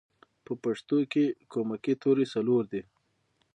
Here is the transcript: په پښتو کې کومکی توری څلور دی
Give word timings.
په 0.45 0.53
پښتو 0.63 0.97
کې 1.11 1.25
کومکی 1.53 1.93
توری 2.01 2.25
څلور 2.33 2.63
دی 2.71 2.81